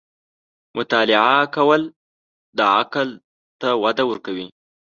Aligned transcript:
•مطالعه 0.77 1.39
کول، 1.55 1.81
د 2.57 2.59
عقل 2.77 3.09
ته 3.59 3.69
وده 3.83 4.03
ورکوي. 4.09 4.47